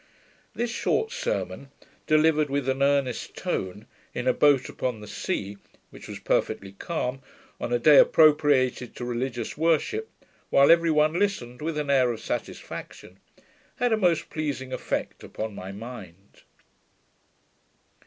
[0.55, 1.69] This short sermon,
[2.07, 3.85] delivered with an earnest tone,
[4.15, 5.57] in a boat upon the sea,
[5.91, 7.21] which was perfectly calm,
[7.59, 10.09] on a day appropriated to religious worship,
[10.49, 13.19] while every one listened with an air of satisfaction,
[13.75, 16.41] had a most pleasing effect upon my mind.